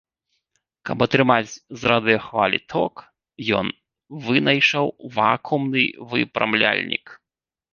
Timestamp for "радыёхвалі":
1.91-2.59